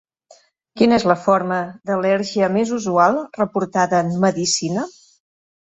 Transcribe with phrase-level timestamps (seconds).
[0.81, 1.59] Quina és la forma
[1.91, 4.91] d'al·lèrgia més usual reportada en medicina?